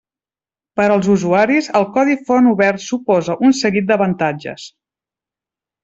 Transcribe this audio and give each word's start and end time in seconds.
Per 0.79 0.87
als 0.93 1.09
usuaris, 1.15 1.67
el 1.81 1.85
codi 1.99 2.17
font 2.31 2.49
obert 2.55 2.83
suposa 2.87 3.39
un 3.51 3.55
seguit 3.63 3.89
d'avantatges. 3.93 4.69